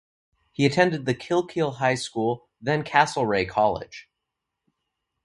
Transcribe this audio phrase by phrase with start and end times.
[0.51, 4.09] He attended the Kilkeel High School then Castlereagh College.